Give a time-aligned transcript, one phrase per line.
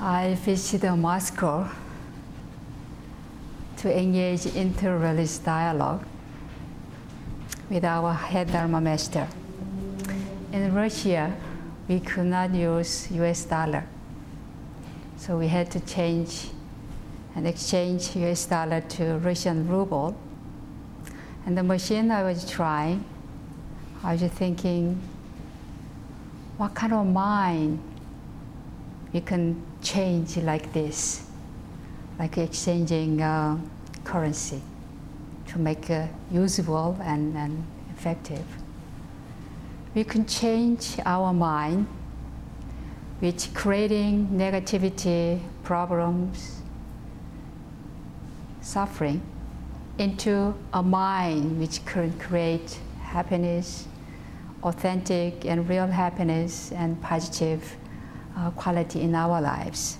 [0.00, 1.68] I visited Moscow
[3.78, 6.04] to engage inter-religious dialogue
[7.68, 9.26] with our head Dharma master.
[10.52, 11.34] In Russia,
[11.88, 13.84] we could not use US dollar.
[15.16, 16.50] So we had to change
[17.34, 20.16] and exchange US dollar to Russian ruble.
[21.44, 23.04] And the machine I was trying,
[24.04, 25.00] I was thinking,
[26.56, 27.80] what kind of mind
[29.12, 31.26] we can change like this,
[32.18, 33.58] like exchanging uh,
[34.04, 34.60] currency
[35.46, 38.44] to make it usable and, and effective.
[39.94, 41.86] We can change our mind,
[43.20, 46.60] which creating negativity, problems,
[48.60, 49.22] suffering,
[49.96, 53.88] into a mind which can create happiness,
[54.62, 57.76] authentic and real happiness and positive
[58.38, 59.98] uh, quality in our lives.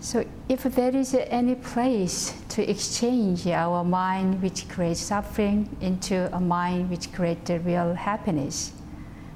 [0.00, 6.40] So, if there is any place to exchange our mind which creates suffering into a
[6.40, 8.72] mind which creates real happiness,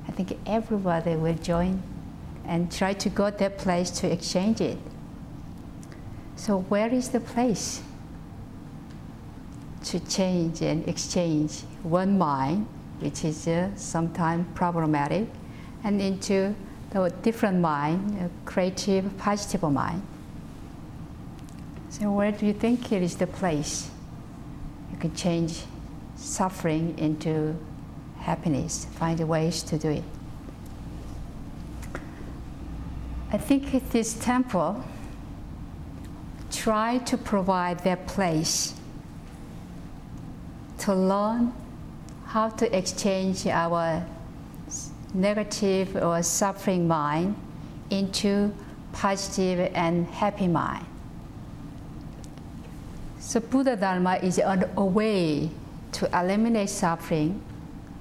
[0.09, 1.83] I think everybody will join
[2.47, 4.79] and try to go that place to exchange it.
[6.37, 7.83] So, where is the place
[9.85, 12.67] to change and exchange one mind,
[13.01, 15.29] which is uh, sometimes problematic,
[15.85, 16.55] and into
[16.91, 20.03] the different mind, a creative, positive mind?
[21.91, 23.91] So, where do you think it is the place
[24.91, 25.63] you can change
[26.17, 27.55] suffering into
[28.19, 28.87] happiness?
[28.97, 30.05] Find ways to do it.
[33.31, 34.83] I think this temple
[36.51, 38.75] try to provide that place
[40.79, 41.53] to learn
[42.27, 44.05] how to exchange our
[45.15, 47.37] negative or suffering mind
[47.91, 48.53] into
[48.93, 50.85] positive and happy mind.
[53.19, 55.51] So Buddha Dharma is a way
[55.93, 57.41] to eliminate suffering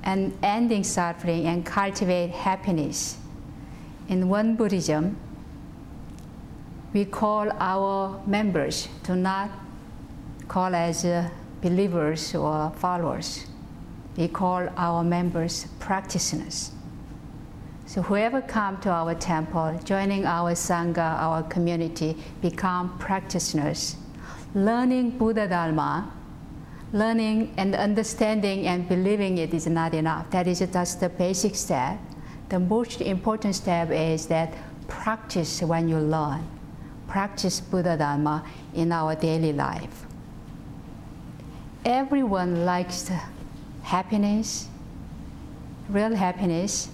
[0.03, 3.17] and ending suffering and cultivate happiness.
[4.09, 5.15] In Won Buddhism,
[6.93, 9.49] we call our members to not
[10.47, 11.05] call as
[11.61, 13.45] believers or followers.
[14.17, 16.71] We call our members practitioners.
[17.93, 23.97] So whoever come to our temple, joining our sangha, our community, become practitioners
[24.55, 26.11] learning Buddha Dharma,
[26.91, 30.31] learning and understanding and believing it is not enough.
[30.31, 31.99] That is just the basic step.
[32.49, 34.55] The most important step is that
[34.87, 36.43] practice when you learn.
[37.07, 38.43] Practice Buddha Dharma
[38.73, 40.07] in our daily life.
[41.85, 43.11] Everyone likes
[43.83, 44.67] happiness,
[45.89, 46.89] real happiness,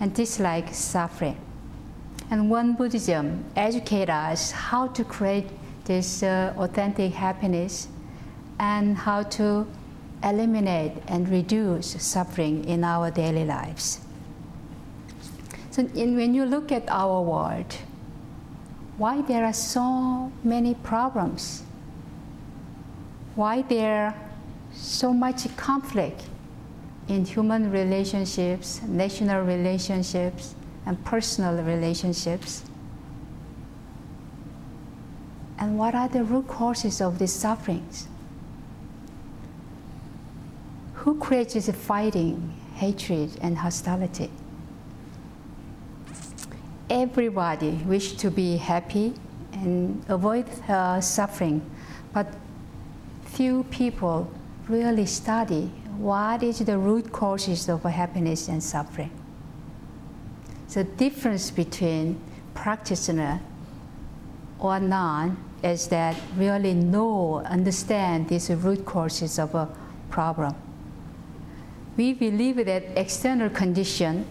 [0.00, 1.36] and dislike suffering.
[2.30, 5.46] And Won Buddhism educates us how to create
[5.84, 7.88] this uh, authentic happiness
[8.58, 9.66] and how to
[10.24, 14.00] eliminate and reduce suffering in our daily lives.
[15.70, 17.76] So in, when you look at our world,
[18.96, 21.62] why there are so many problems?
[23.34, 24.14] Why there
[24.72, 26.22] so much conflict
[27.08, 32.64] in human relationships, national relationships, and personal relationships?
[35.58, 38.08] And what are the root causes of these sufferings?
[40.94, 44.30] Who creates this fighting, hatred, and hostility?
[46.90, 49.14] Everybody wishes to be happy
[49.52, 51.62] and avoid uh, suffering,
[52.12, 52.26] but
[53.24, 54.30] few people
[54.68, 59.10] really study what is the root causes of happiness and suffering.
[60.72, 62.20] The difference between
[62.54, 63.40] practitioner
[64.58, 69.68] or non is that really know, understand these root causes of a
[70.10, 70.54] problem.
[71.96, 74.26] We believe that external condition,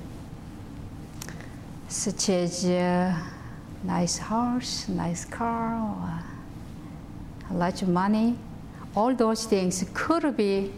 [1.87, 3.19] such as a
[3.83, 6.23] nice house, nice car, or
[7.49, 8.37] a lot of money,
[8.95, 10.71] all those things could be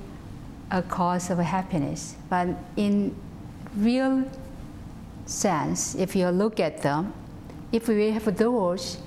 [0.72, 2.16] a cause of happiness.
[2.30, 3.16] But in
[3.75, 4.25] real
[5.25, 7.14] sense, if you look at them,
[7.72, 8.98] if we have those,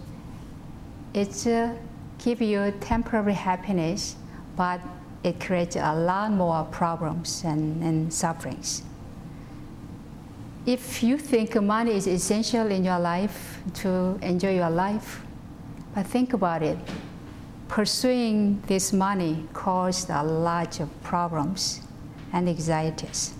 [1.14, 1.74] it's uh,
[2.18, 4.16] give you temporary happiness,
[4.56, 4.80] but
[5.22, 8.82] it creates a lot more problems and, and sufferings.
[10.66, 15.22] If you think money is essential in your life to enjoy your life,
[15.94, 16.78] but think about it.
[17.70, 21.80] Pursuing this money caused a lot of problems
[22.32, 23.32] and anxieties.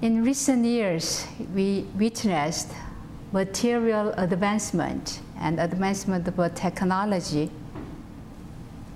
[0.00, 2.70] In recent years, we witnessed
[3.32, 7.50] material advancement and advancement of technology,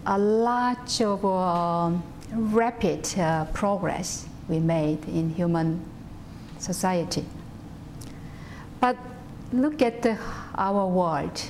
[0.06, 1.90] a lot of uh,
[2.32, 5.82] rapid uh, progress we made in human
[6.58, 7.24] society.
[8.80, 8.96] But
[9.52, 10.16] look at the,
[10.54, 11.42] our world.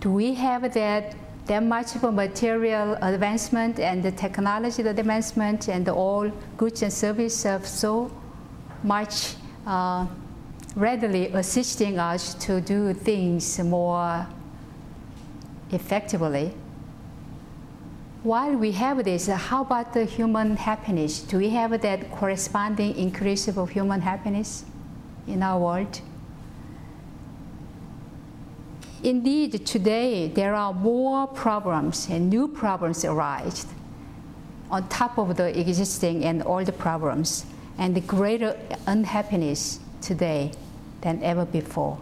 [0.00, 1.14] Do we have that,
[1.48, 7.46] that much of a material advancement and the technology advancement and all goods and services
[7.46, 8.10] of so
[8.82, 9.34] much
[9.66, 10.06] uh,
[10.76, 14.26] readily assisting us to do things more
[15.72, 16.54] effectively?
[18.22, 21.20] While we have this, how about the human happiness?
[21.20, 24.64] Do we have that corresponding increase of human happiness
[25.26, 26.00] in our world?
[29.02, 33.66] Indeed, today there are more problems and new problems arise
[34.70, 37.46] on top of the existing and old problems,
[37.78, 40.52] and the greater unhappiness today
[41.00, 41.98] than ever before.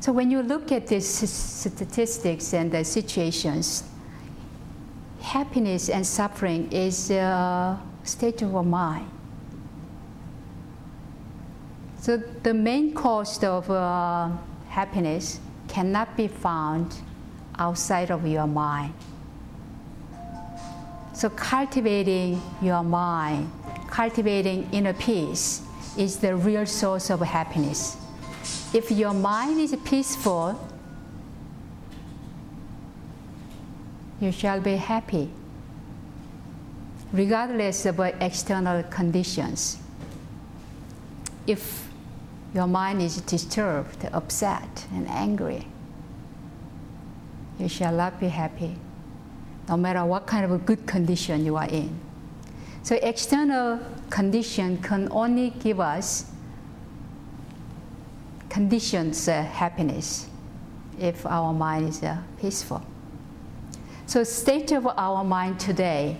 [0.00, 3.84] So when you look at these statistics and the situations,
[5.22, 9.08] happiness and suffering is a state of mind.
[12.00, 14.28] So the main cause of uh,
[14.68, 15.40] happiness
[15.74, 16.94] cannot be found
[17.58, 18.94] outside of your mind.
[21.12, 23.50] So cultivating your mind,
[23.88, 25.62] cultivating inner peace
[25.98, 27.96] is the real source of happiness.
[28.72, 30.54] If your mind is peaceful,
[34.20, 35.28] you shall be happy,
[37.12, 39.78] regardless of external conditions.
[41.48, 41.88] If
[42.54, 45.66] your mind is disturbed, upset, and angry,
[47.58, 48.76] you shall not be happy,
[49.68, 51.98] no matter what kind of a good condition you are in.
[52.84, 56.30] So external condition can only give us
[58.48, 60.28] conditions uh, happiness
[61.00, 62.82] if our mind is uh, peaceful.
[64.06, 66.18] So state of our mind today,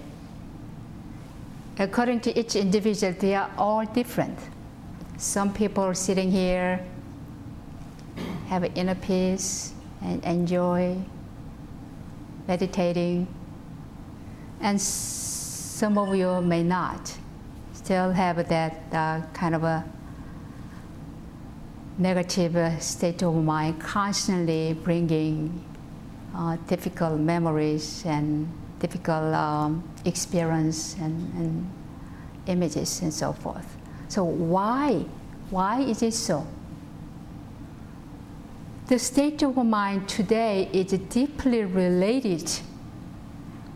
[1.78, 4.38] according to each individual, they are all different.
[5.16, 6.84] Some people sitting here
[8.48, 9.72] have inner peace
[10.02, 10.96] and enjoy
[12.48, 13.26] meditating,
[14.60, 17.16] and some of you may not
[17.72, 19.84] still have that uh, kind of a
[21.96, 25.64] negative uh, state of mind constantly bringing
[26.34, 28.48] uh, difficult memories and
[28.80, 31.70] difficult um, experience and, and
[32.46, 33.76] images and so forth.
[34.14, 35.04] So why?
[35.50, 36.46] Why is it so?
[38.86, 42.48] The state of mind today is deeply related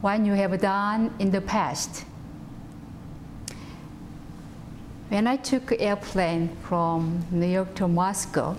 [0.00, 2.04] what you have done in the past.
[5.08, 8.54] When I took airplane from New York to Moscow,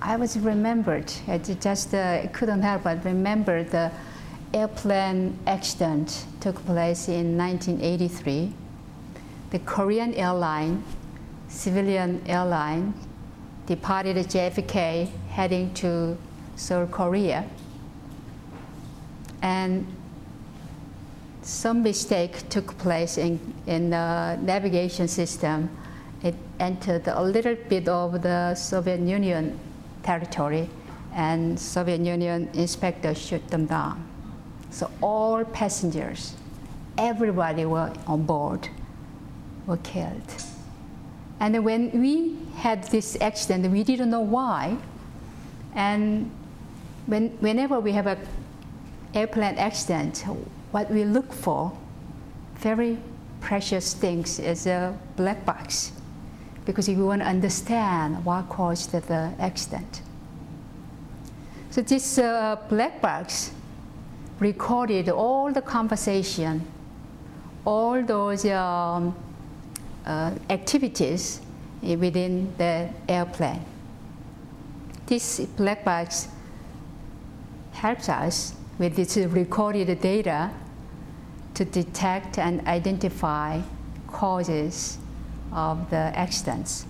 [0.00, 1.12] I was remembered.
[1.28, 3.92] I just uh, couldn't help but remember the
[4.54, 8.63] airplane accident took place in 1983.
[9.54, 10.82] The Korean airline,
[11.46, 12.92] civilian airline,
[13.66, 16.18] departed JFK heading to
[16.56, 17.44] Seoul, Korea.
[19.42, 19.86] And
[21.42, 25.70] some mistake took place in, in the navigation system.
[26.24, 29.56] It entered a little bit of the Soviet Union
[30.02, 30.68] territory,
[31.12, 34.04] and Soviet Union inspectors shoot them down.
[34.70, 36.34] So all passengers,
[36.98, 38.68] everybody were on board,
[39.66, 40.34] were killed.
[41.40, 44.76] And when we had this accident, we didn't know why.
[45.74, 46.30] And
[47.06, 48.18] when, whenever we have an
[49.14, 50.24] airplane accident,
[50.70, 51.72] what we look for,
[52.56, 52.98] very
[53.40, 55.92] precious things, is a black box
[56.64, 60.00] because we want to understand what caused the accident.
[61.70, 63.50] So this uh, black box
[64.38, 66.66] recorded all the conversation,
[67.66, 69.14] all those um,
[70.06, 71.40] Uh, activities
[71.80, 73.64] within the airplane.
[75.06, 76.28] This black box
[77.72, 80.50] helps us with this recorded data
[81.54, 83.62] to detect and identify
[84.06, 84.98] causes
[85.52, 86.84] of the accidents.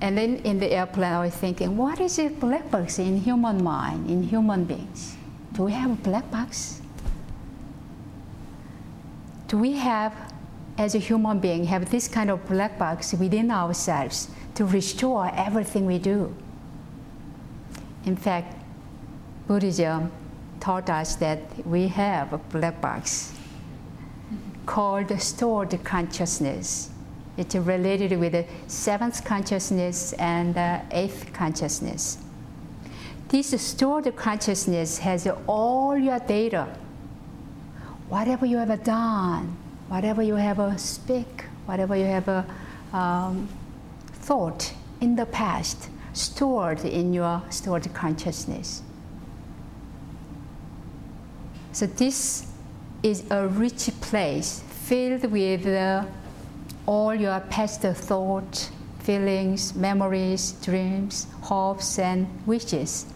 [0.00, 3.62] And then in the airplane, I was thinking, what is a black box in human
[3.62, 5.16] mind, in human beings?
[5.52, 6.80] Do we have a black box?
[9.48, 10.12] Do we have,
[10.78, 15.84] as a human being, have this kind of black box within ourselves to restore everything
[15.84, 16.34] we do?
[18.06, 18.54] In fact,
[19.48, 20.12] Buddhism
[20.60, 23.34] taught us that we have a black box
[24.66, 26.90] called stored consciousness.
[27.36, 32.18] It's related with the seventh consciousness and the eighth consciousness.
[33.28, 36.68] This stored consciousness has all your data.
[38.08, 39.56] Whatever you have done,
[39.88, 42.46] whatever you have a speak, whatever you have
[42.92, 43.48] um,
[44.12, 48.82] thought in the past, stored in your stored consciousness.
[51.72, 52.52] So this
[53.02, 56.04] is a rich place filled with uh,
[56.86, 63.06] all your past thoughts, feelings, memories, dreams, hopes, and wishes.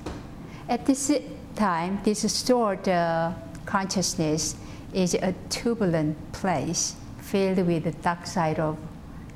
[0.68, 1.10] At this
[1.56, 3.32] time, this stored uh,
[3.66, 4.56] consciousness
[4.92, 8.76] is a turbulent place filled with the dark side of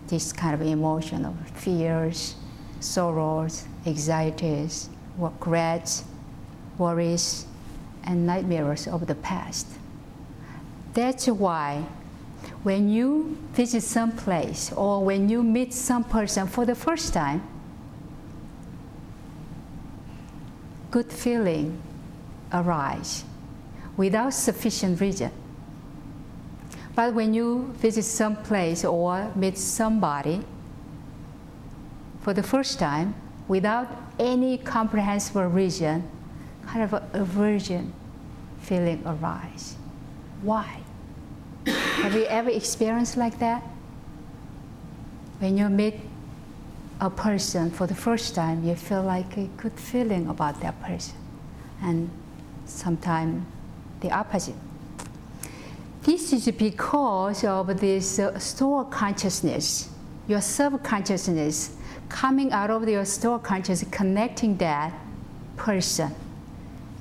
[0.08, 2.36] this kind of emotion of fears,
[2.80, 6.04] sorrows, anxieties, regrets,
[6.78, 7.46] worries,
[8.04, 9.66] and nightmares of the past.
[10.94, 11.84] That's why
[12.62, 17.42] when you visit some place or when you meet some person for the first time,
[20.90, 21.80] good feeling
[22.52, 23.24] arise
[23.96, 25.30] without sufficient reason.
[26.96, 30.42] But when you visit some place or meet somebody
[32.22, 33.14] for the first time
[33.48, 33.86] without
[34.18, 36.10] any comprehensible reason,
[36.66, 37.92] kind of aversion
[38.62, 39.76] feeling arise.
[40.40, 40.80] Why?
[41.66, 43.62] Have you ever experienced like that?
[45.38, 46.00] When you meet
[46.98, 51.18] a person for the first time, you feel like a good feeling about that person,
[51.82, 52.08] and
[52.64, 53.44] sometimes
[54.00, 54.54] the opposite.
[56.06, 59.90] This is because of this uh, store consciousness,
[60.28, 61.74] your subconsciousness
[62.08, 64.94] coming out of your store consciousness, connecting that
[65.56, 66.14] person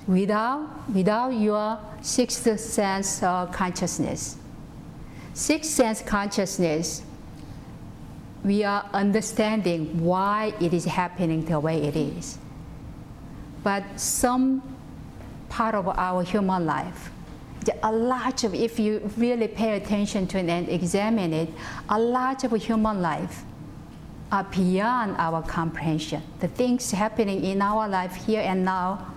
[0.08, 4.38] without, without your sixth sense of consciousness.
[5.36, 7.04] Sixth sense consciousness,
[8.44, 12.40] we are understanding why it is happening the way it is.
[13.64, 14.64] But some
[15.50, 17.12] part of our human life,
[17.84, 21.50] a lot of, if you really pay attention to it and examine it,
[21.90, 23.44] a lot of human life
[24.32, 26.22] are beyond our comprehension.
[26.40, 29.14] The things happening in our life here and now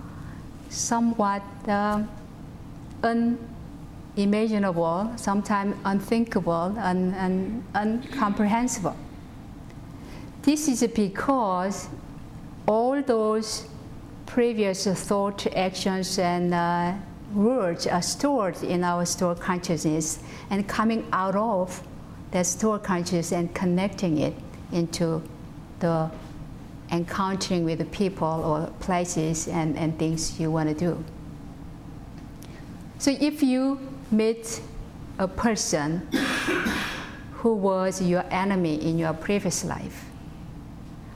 [0.68, 2.02] somewhat uh,
[3.02, 8.96] unimaginable, sometimes unthinkable and, and incomprehensible.
[10.42, 11.88] This is because
[12.66, 13.66] all those
[14.26, 16.92] previous thought, actions, and uh,
[17.34, 20.18] words are stored in our store consciousness
[20.50, 21.82] and coming out of
[22.30, 24.34] that store consciousness and connecting it
[24.72, 25.22] into
[25.80, 26.10] the
[26.90, 31.04] encountering with the people or places and, and things you want to do.
[32.98, 33.78] So if you
[34.10, 34.60] meet
[35.18, 36.08] a person
[37.32, 40.04] who was your enemy in your previous life,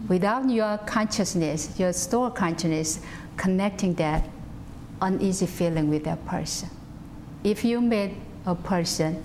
[0.09, 3.01] without your consciousness, your store consciousness,
[3.37, 4.29] connecting that
[5.03, 6.71] uneasy feeling with that person.
[7.45, 8.13] If you meet
[8.47, 9.23] a person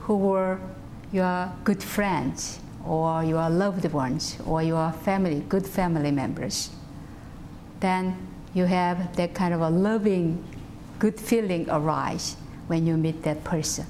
[0.00, 0.58] who were
[1.12, 6.70] your good friends, or your loved ones or your family, good family members,
[7.80, 8.16] then
[8.54, 10.42] you have that kind of a loving,
[10.98, 13.86] good feeling arise when you meet that person.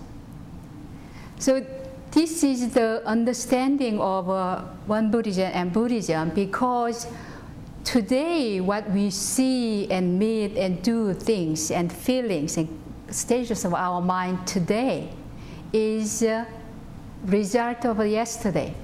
[1.39, 1.65] So
[2.11, 7.07] this is the understanding of uh, Won Buddhism and Buddhism because
[7.85, 12.69] today what we see and meet and do things and feelings and
[13.11, 15.11] stages of our mind today
[15.73, 16.45] is uh,
[17.25, 18.75] result of yesterday.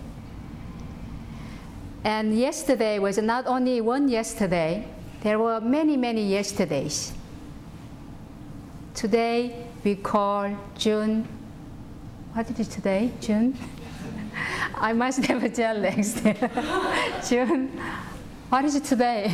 [2.05, 4.87] And yesterday was not only one yesterday,
[5.23, 7.12] there were many, many yesterdays.
[8.95, 11.26] Today we call June,
[12.33, 13.11] what is today?
[13.21, 13.57] June?
[14.76, 16.23] I must have a next.
[17.28, 17.71] June,
[18.50, 19.26] what is it today?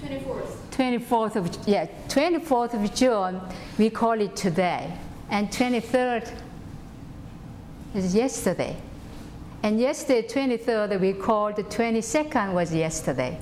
[0.00, 0.58] 24th.
[0.72, 3.40] 24th of, yeah, 24th of June,
[3.78, 4.92] we call it today.
[5.30, 6.32] And 23rd
[7.94, 8.76] is yesterday.
[9.62, 13.38] And yesterday, 23rd, we called the 22nd was yesterday.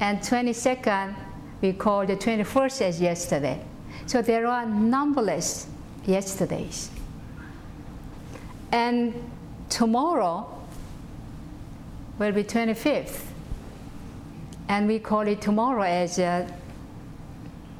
[0.00, 1.16] And 22nd,
[1.62, 3.64] we called the 21st as yesterday.
[4.06, 5.66] So there are numberless
[6.04, 6.90] yesterdays.
[8.70, 9.14] And
[9.70, 10.53] tomorrow
[12.18, 13.20] will be 25th.
[14.68, 16.48] And we call it tomorrow as, uh,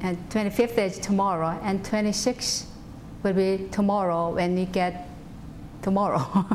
[0.01, 2.65] and 25th is tomorrow, and 26th
[3.23, 5.07] will be tomorrow when we get
[5.81, 6.45] tomorrow.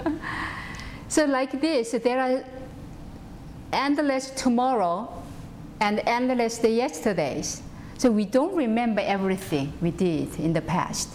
[1.08, 2.44] so like this, there are
[3.72, 5.22] endless tomorrow
[5.80, 7.62] and endless the yesterdays.
[7.98, 11.08] So we don't remember everything we did in the past.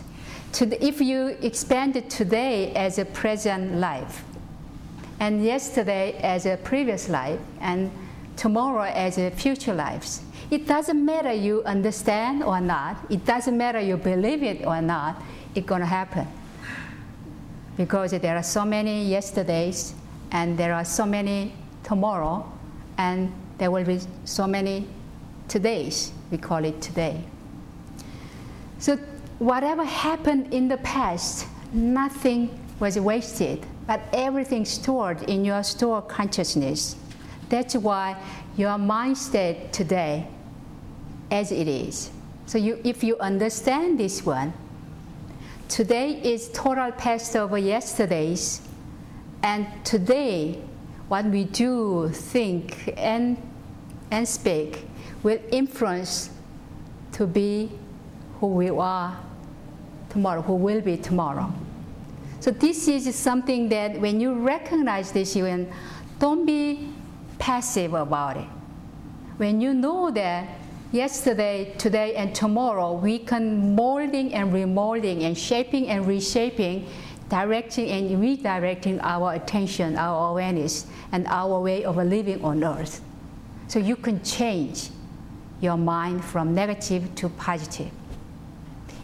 [0.59, 4.24] if you expand today as a present life,
[5.19, 7.91] and yesterday as a previous life, and
[8.36, 10.21] tomorrow as a future lives,
[10.51, 15.21] it doesn't matter you understand or not, it doesn't matter you believe it or not,
[15.55, 16.27] it's going to happen.
[17.75, 19.93] Because there are so many yesterdays,
[20.31, 22.51] and there are so many tomorrow,
[22.97, 24.88] and there will be so many
[25.47, 26.12] todays.
[26.31, 27.24] We call it today.
[28.79, 28.97] So
[29.39, 36.96] whatever happened in the past, nothing was wasted, but everything stored in your store consciousness.
[37.50, 38.22] That's why
[38.57, 40.27] your mind state today
[41.31, 42.12] as it is.
[42.46, 44.53] So you, if you understand this one,
[45.69, 48.62] today is total past over yesterday's,
[49.43, 50.62] and today
[51.07, 53.38] what we do, think, and,
[54.12, 54.86] and speak
[55.24, 56.29] will influence
[57.13, 57.72] to be
[58.39, 59.17] who we are
[60.10, 61.51] tomorrow, who will be tomorrow.
[62.39, 65.67] So this is something that when you recognize this, you
[66.20, 66.89] don't be
[67.39, 68.48] passive about it.
[69.38, 70.50] When you know that
[70.91, 76.88] yesterday, today, and tomorrow, we can molding and remolding and shaping and reshaping,
[77.29, 83.01] directing and redirecting our attention, our awareness, and our way of living on earth.
[83.67, 84.89] So you can change
[85.60, 87.91] your mind from negative to positive.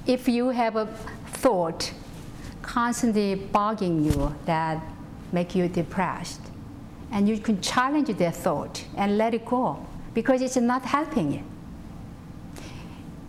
[0.06, 0.86] If you have a
[1.28, 1.92] thought
[2.64, 4.82] constantly bugging you that
[5.32, 6.42] make you depressed,
[7.12, 11.44] and you can challenge that thought and let it go because it's not helping you.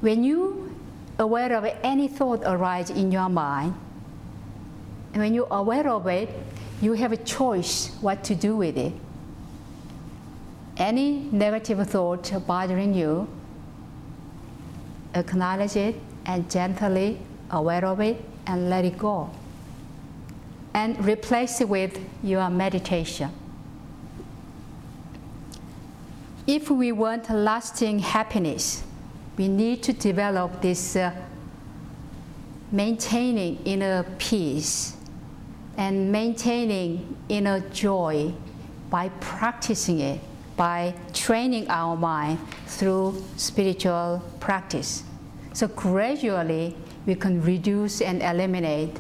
[0.00, 0.74] When you
[1.18, 3.74] aware of any thought arise in your mind,
[5.12, 6.28] and when you're aware of it,
[6.80, 8.92] you have a choice what to do with it.
[10.76, 13.28] Any negative thought bothering you,
[15.14, 17.18] acknowledge it and gently
[17.50, 19.30] aware of it and let it go.
[20.72, 23.30] And replace it with your meditation.
[26.47, 28.82] If we want lasting happiness,
[29.36, 31.12] we need to develop this uh,
[32.71, 34.97] maintaining inner peace
[35.76, 38.32] and maintaining inner joy
[38.90, 40.21] by practicing it,
[40.56, 45.02] by training our mind through spiritual practice.
[45.52, 48.99] So gradually, we can reduce and eliminate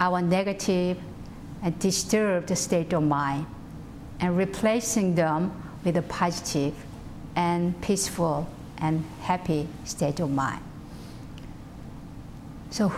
[0.00, 0.98] our negative
[1.62, 3.46] and disturbed state of mind
[4.20, 5.52] and replacing them
[5.84, 6.74] with a positive
[7.36, 10.62] and peaceful and happy state of mind.
[12.70, 12.88] So,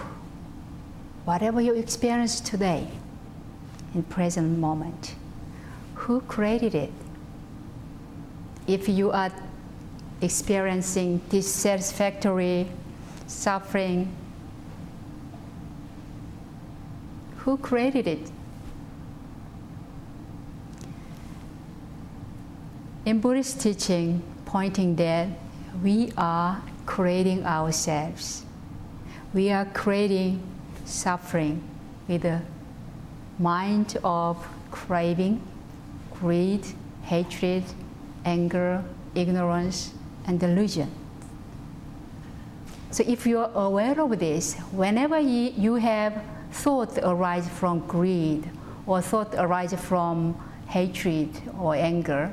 [1.24, 2.88] whatever you experience today,
[3.94, 5.14] in present moment,
[5.94, 6.92] who created it?
[8.66, 9.32] If you are
[10.20, 12.68] experiencing dissatisfactory
[13.26, 14.14] suffering,
[17.44, 18.30] who created it?
[23.04, 25.28] In Buddhist teaching, pointing that
[25.82, 28.44] we are creating ourselves.
[29.34, 30.42] We are creating
[30.86, 31.62] suffering
[32.08, 32.40] with the
[33.38, 35.42] mind of craving,
[36.14, 36.64] greed,
[37.02, 37.64] hatred,
[38.24, 38.82] anger,
[39.14, 39.92] ignorance,
[40.26, 40.90] and delusion.
[42.90, 46.22] So if you are aware of this, whenever you have
[46.54, 48.48] thought arise from greed
[48.86, 50.34] or thought arise from
[50.68, 52.32] hatred or anger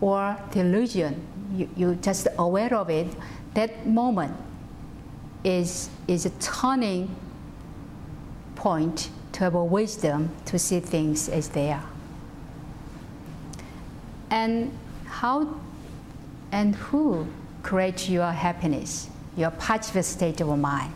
[0.00, 1.22] or delusion,
[1.54, 3.06] you, you just aware of it,
[3.54, 4.34] that moment
[5.44, 7.14] is, is a turning
[8.56, 11.86] point to have a wisdom to see things as they are.
[14.30, 15.60] And how
[16.52, 17.26] and who
[17.62, 20.92] creates your happiness, your positive state of mind?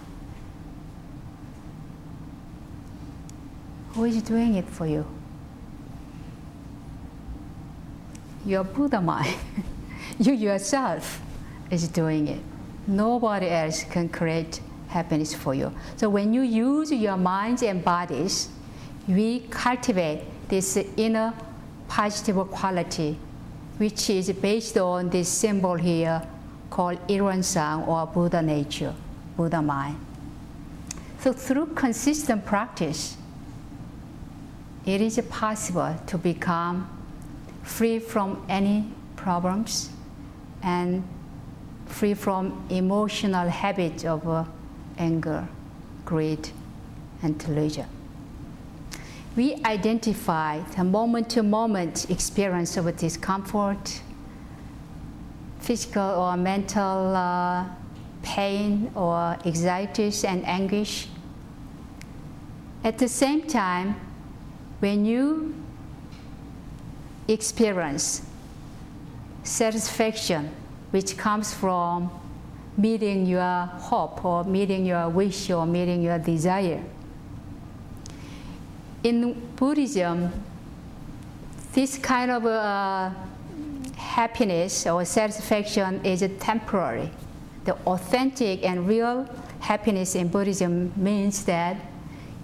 [3.97, 5.07] Who is doing it for you?
[8.45, 9.35] Your Buddha mind.
[10.19, 11.19] you yourself
[11.71, 12.41] is doing it.
[12.87, 15.73] Nobody else can create happiness for you.
[15.97, 18.51] So when you use your minds and bodies,
[19.09, 21.33] we cultivate this inner
[21.89, 23.19] positive quality,
[23.79, 26.21] which is based on this symbol here
[26.69, 28.95] called Ilwon or Buddha nature,
[29.39, 29.97] Buddha mind.
[31.21, 33.17] So through consistent practice,
[34.87, 36.89] it is possible to become
[37.63, 39.91] free from any problems
[40.63, 41.03] and
[41.87, 44.45] free from emotional habits of uh,
[44.99, 45.47] anger,
[46.05, 46.51] greed,
[47.23, 47.87] and delusion.
[49.37, 54.01] We identify the moment to moment experience of discomfort,
[55.59, 57.65] physical or mental uh,
[58.23, 61.09] pain or anxiety and anguish,
[62.83, 63.97] At the same time,
[64.81, 65.55] when you
[67.29, 68.23] experience
[69.43, 70.51] satisfaction,
[70.91, 72.11] which comes from
[72.77, 76.83] meeting your hope or meeting your wish or meeting your desire.
[79.03, 80.33] In Buddhism,
[81.73, 83.11] this kind of uh,
[83.97, 87.11] happiness or satisfaction is temporary.
[87.65, 89.29] The authentic and real
[89.61, 91.77] happiness in Buddhism means that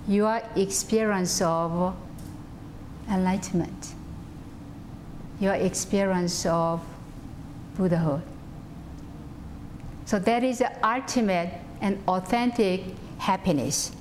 [0.09, 1.95] your experience of
[3.13, 3.95] enlightenment,
[5.39, 6.81] your experience of
[7.77, 8.23] Buddhahood.
[10.07, 12.83] So that is the ultimate and authentic
[13.19, 13.93] happiness.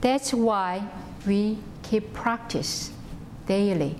[0.00, 0.86] That's why
[1.26, 2.90] we keep practice
[3.46, 3.96] daily,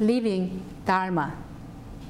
[0.00, 1.34] living Dharma,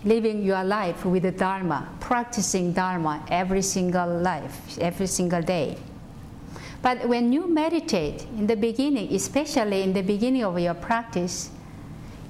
[0.04, 5.76] living your life with the Dharma, practicing Dharma every single life, every single day.
[6.80, 11.50] But when you meditate in the beginning, especially in the beginning of your practice,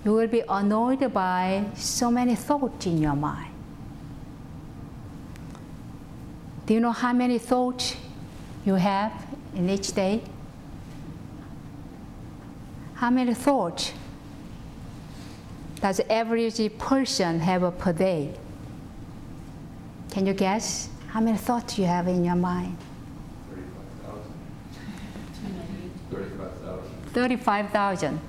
[0.04, 3.52] you will be annoyed by so many thoughts in your mind.
[6.66, 7.96] Do you know how many thoughts
[8.64, 9.12] you have
[9.54, 10.22] in each day?
[12.94, 13.92] How many thoughts
[15.80, 18.34] does average person have per day?
[20.10, 22.76] Can you guess how many thoughts you have in your mind?
[27.12, 28.20] 35,000.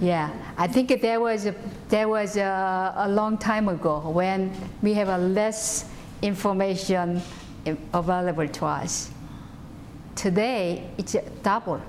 [0.00, 1.54] yeah, I think there was, a,
[1.88, 5.88] there was a, a long time ago when we have a less
[6.22, 7.22] information
[7.92, 9.10] available to us.
[10.14, 11.80] Today, it's double.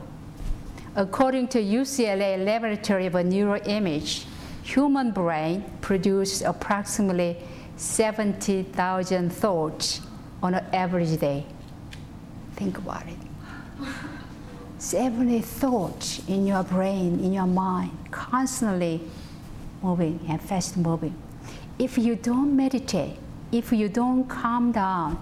[0.96, 4.26] According to UCLA Laboratory of Neuroimage,
[4.64, 7.38] human brain produces approximately
[7.78, 10.02] 70,000 thoughts
[10.44, 11.46] on an average day.
[12.56, 13.29] Think about it.
[14.80, 19.02] 70 thoughts in your brain, in your mind, constantly
[19.82, 21.16] moving and fast moving.
[21.78, 23.18] If you don't meditate,
[23.52, 25.20] if you don't calm down,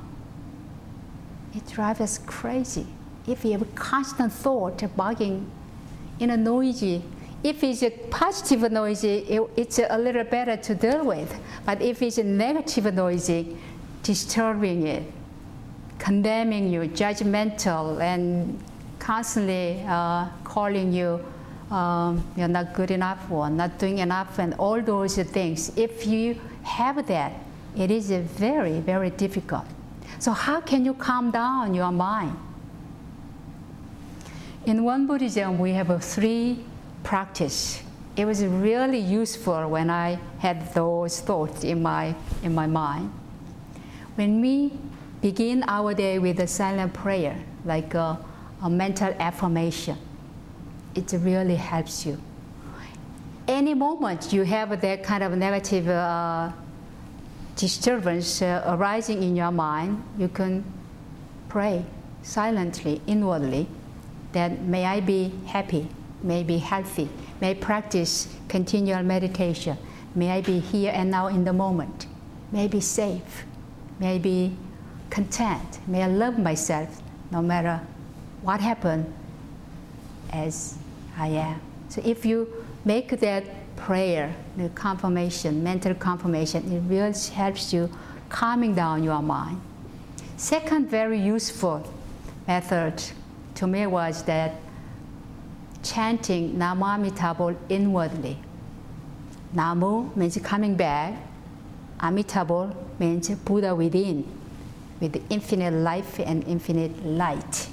[1.56, 2.86] it drives us crazy.
[3.28, 5.46] If you have constant thought bugging
[6.20, 7.04] in a noisy,
[7.44, 11.36] if it's a positive noisy, it, it's a little better to deal with.
[11.66, 13.58] But if it's a negative noisy,
[14.04, 15.04] disturbing it,
[16.00, 18.64] condemning you, judgmental, and
[19.08, 21.24] constantly uh, calling you
[21.72, 25.72] um, you're not good enough or not doing enough, and all those things.
[25.78, 27.34] If you have that,
[27.78, 29.66] it is very, very difficult.
[30.20, 32.36] So, how can you calm down your mind?
[34.66, 36.66] In Won Buddhism, we have a three
[37.04, 37.84] practice.
[38.18, 43.12] It was really useful when I had those thoughts in my, in my mind.
[44.16, 44.74] When we
[45.22, 48.18] begin our day with a silent prayer, like a,
[48.62, 49.98] a mental affirmation,
[50.96, 52.22] it really helps you.
[53.48, 56.52] Any moment you have that kind of negative uh,
[57.56, 60.66] disturbance uh, arising in your mind, you can
[61.48, 61.86] pray
[62.24, 63.68] silently, inwardly,
[64.34, 65.88] that may I be happy,
[66.22, 69.78] may be healthy, may practice continual meditation,
[70.14, 72.08] may I be here and now in the moment,
[72.52, 73.46] may be safe,
[74.00, 74.58] may be
[75.10, 77.80] content, may I love myself no matter
[78.42, 79.14] what happened
[80.32, 80.78] as
[81.18, 81.62] I am.
[81.90, 82.48] So if you
[82.86, 83.44] make that
[83.76, 87.90] prayer, the confirmation, mental confirmation, it really helps you
[88.30, 89.62] calming down your mind.
[90.36, 91.84] Second very useful
[92.48, 93.04] method
[93.56, 94.56] to me was that
[95.84, 97.12] chanting Namu
[97.70, 98.38] inwardly.
[99.54, 101.14] Namu means coming back.
[102.00, 104.24] Amitabha means Buddha within,
[105.00, 107.70] with infinite life and infinite light.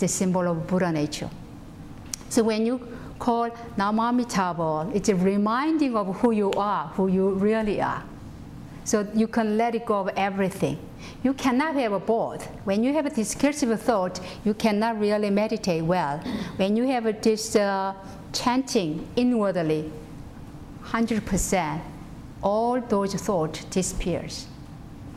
[0.00, 1.30] A symbol of Buddha nature.
[2.28, 2.80] So when you
[3.20, 4.92] called Namamitabha.
[4.96, 8.02] It's a reminding of who you are, who you really are.
[8.84, 10.78] So you can let it go of everything.
[11.22, 12.44] You cannot have both.
[12.64, 16.18] When you have a discursive thought, you cannot really meditate well.
[16.56, 17.94] When you have this uh,
[18.32, 19.92] chanting inwardly,
[20.84, 21.80] 100%,
[22.42, 24.46] all those thoughts disappears.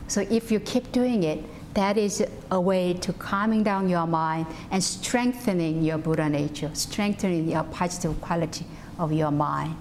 [0.06, 1.42] So if you keep doing it,
[1.74, 7.50] that is a way to calming down your mind and strengthening your Buddha nature, strengthening
[7.50, 8.64] your positive quality
[8.98, 9.76] of your mind.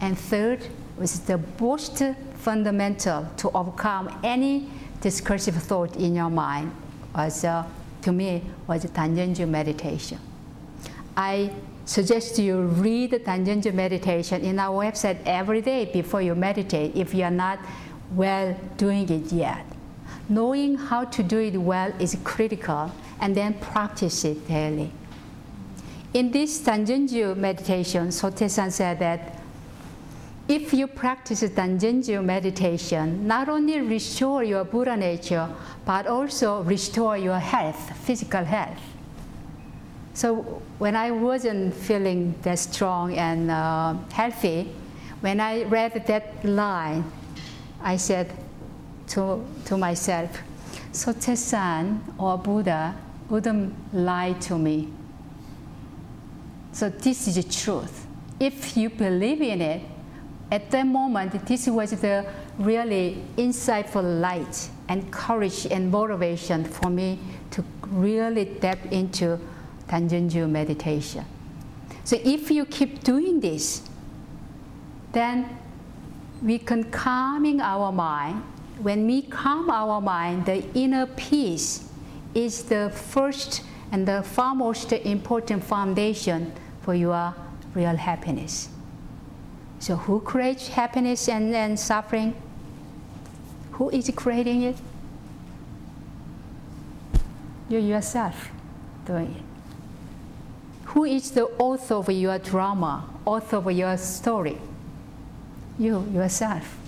[0.00, 0.66] And third
[1.00, 2.02] is the most
[2.34, 4.68] fundamental to overcome any
[5.00, 6.72] discursive thought in your mind
[7.14, 7.64] was, uh,
[8.02, 10.18] to me, was Danjenju meditation.
[11.16, 11.50] I
[11.86, 17.14] suggest you read the Danjenju meditation in our website every day before you meditate if
[17.14, 17.58] you are not
[18.14, 19.64] well doing it yet
[20.28, 24.90] knowing how to do it well is critical and then practice it daily.
[26.14, 29.40] In this Danjenju meditation, Sotaesan said that
[30.48, 35.48] if you practice Danjenju meditation, not only restore your Buddha nature,
[35.84, 38.78] but also restore your health, physical health.
[40.14, 44.72] So when I wasn't feeling that strong and uh, healthy,
[45.20, 47.04] when I read that line,
[47.82, 48.32] I said
[49.08, 50.38] to, to myself,
[50.92, 52.94] So Sotaesan or Buddha
[53.28, 54.88] wouldn't lie to me.
[56.72, 58.06] So this is the truth.
[58.38, 59.82] If you believe in it,
[60.50, 62.26] at that moment, this was the
[62.58, 67.18] really insightful light and courage and motivation for me
[67.50, 69.38] to really step into
[69.88, 71.24] Danjenju meditation.
[72.04, 73.82] So if you keep doing this,
[75.12, 75.58] then
[76.42, 78.42] we can calming our mind.
[78.82, 81.88] When we calm our mind, the inner peace
[82.34, 87.34] is the first and the far most important foundation for your
[87.74, 88.68] real happiness.
[89.78, 92.34] So, who creates happiness and, and suffering?
[93.72, 94.76] Who is creating it?
[97.68, 98.50] You yourself
[99.04, 100.88] doing it.
[100.90, 104.58] Who is the author of your drama, author of your story?
[105.78, 106.85] You yourself.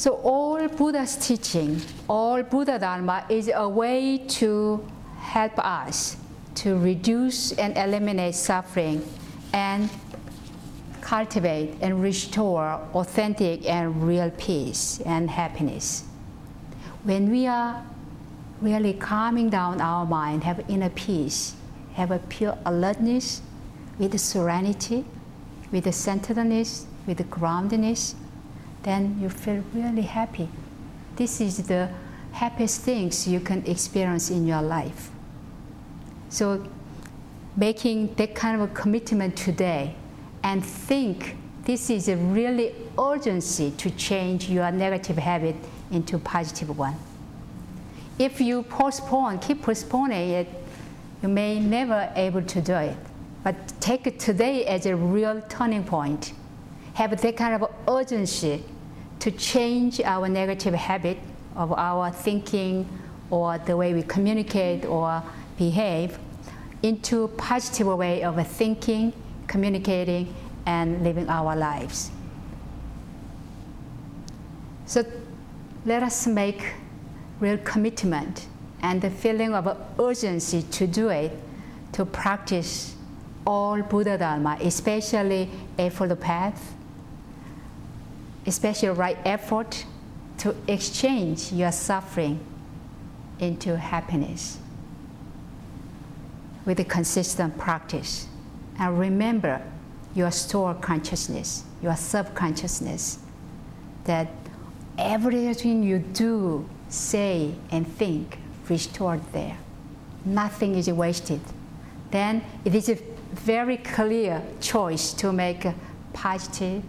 [0.00, 4.82] So all Buddha's teaching, all Buddha Dharma is a way to
[5.18, 6.16] help us
[6.54, 9.06] to reduce and eliminate suffering
[9.52, 9.90] and
[11.02, 16.04] cultivate and restore authentic and real peace and happiness.
[17.02, 17.84] When we are
[18.62, 21.56] really calming down our mind, have inner peace,
[21.92, 23.42] have a pure alertness
[23.98, 25.04] with serenity,
[25.70, 28.14] with the centeredness, with the groundedness,
[28.82, 30.48] then you feel really happy.
[31.16, 31.88] This is the
[32.32, 35.10] happiest things you can experience in your life.
[36.28, 36.66] So
[37.56, 39.94] making that kind of a commitment today
[40.42, 45.56] and think this is a really urgency to change your negative habit
[45.90, 46.94] into positive one.
[48.18, 50.48] If you postpone, keep postponing it,
[51.22, 52.96] you may never able to do it.
[53.42, 56.32] But take today as a real turning point.
[56.94, 58.64] Have that kind of urgency
[59.20, 61.18] to change our negative habit
[61.54, 62.88] of our thinking
[63.30, 65.22] or the way we communicate or
[65.56, 66.18] behave
[66.82, 69.12] into positive way of thinking,
[69.46, 70.34] communicating,
[70.66, 72.10] and living our lives.
[74.86, 75.04] So
[75.84, 76.72] let us make
[77.38, 78.46] real commitment
[78.82, 81.32] and the feeling of urgency to do it,
[81.92, 82.96] to practice
[83.46, 86.74] all Buddha Dharma, especially Eightfold Path,
[88.46, 89.84] especially right effort
[90.38, 92.40] to exchange your suffering
[93.38, 94.58] into happiness
[96.64, 98.26] with a consistent practice.
[98.78, 99.62] And remember
[100.14, 103.18] your store consciousness, your subconsciousness,
[104.04, 104.28] that
[104.98, 109.56] everything you do, say, and think restored there.
[110.24, 111.40] Nothing is wasted.
[112.10, 112.98] Then it is a
[113.32, 115.74] very clear choice to make a
[116.12, 116.82] positive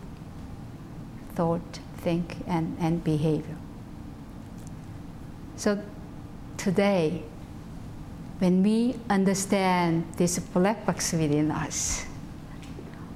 [1.36, 3.56] thought, think, and, and behavior.
[5.56, 5.82] So
[6.58, 7.24] today,
[8.40, 12.06] when we understand this black box within us,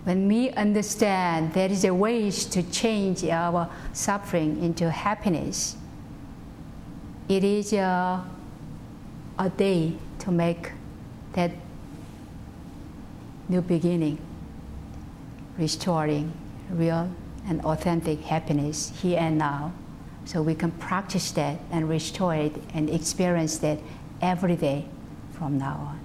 [0.03, 5.75] when we understand there is a way to change our suffering into happiness,
[7.27, 8.23] it is a,
[9.39, 10.71] a day to make
[11.33, 11.51] that
[13.49, 14.19] new beginning,
[15.57, 16.31] restoring
[16.69, 17.09] real
[17.47, 19.73] and authentic happiness here and now.
[20.25, 23.79] So we can practice that and restore it and experience that
[24.21, 24.85] every day
[25.31, 26.04] from now on.